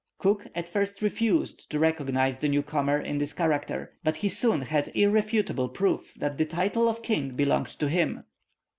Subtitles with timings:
[0.17, 4.61] Cook at first refused to recognize the new comer in this character, but he soon
[4.61, 8.23] had irrefutable proof that the title of king belonged to him.